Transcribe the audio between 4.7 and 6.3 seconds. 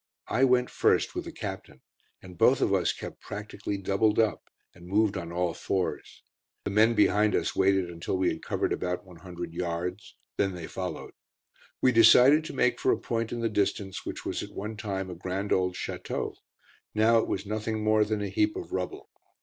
and moved on all fours.